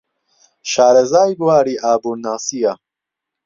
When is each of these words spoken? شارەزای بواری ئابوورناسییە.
شارەزای 0.71 1.31
بواری 1.39 1.75
ئابوورناسییە. 1.83 2.73